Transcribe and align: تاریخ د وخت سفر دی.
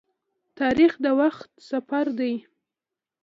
تاریخ 0.59 0.93
د 1.03 1.05
وخت 1.19 1.47
سفر 1.69 2.05
دی. 2.19 2.33